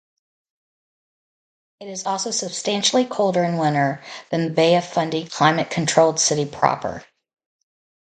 [1.79, 7.05] It is also substantially colder in winter than the Bay of Fundy-climate-controlled city proper.